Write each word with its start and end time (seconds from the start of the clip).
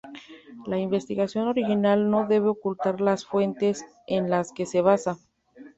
La 0.65 0.79
investigación 0.79 1.47
original 1.47 2.09
no 2.09 2.25
debe 2.25 2.47
ocultar 2.47 3.01
las 3.01 3.23
fuentes 3.23 3.85
en 4.07 4.31
las 4.31 4.51
que 4.51 4.65
se 4.65 4.81
basa. 4.81 5.19